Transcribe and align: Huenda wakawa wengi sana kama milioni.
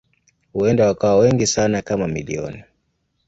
Huenda 0.53 0.87
wakawa 0.87 1.15
wengi 1.15 1.47
sana 1.47 1.81
kama 1.81 2.07
milioni. 2.07 2.63